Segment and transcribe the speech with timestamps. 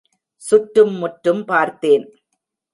[0.35, 2.05] சுற்றும் முற்றும் பார்தேன்.